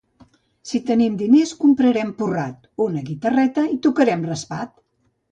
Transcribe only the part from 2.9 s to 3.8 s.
guitarreta i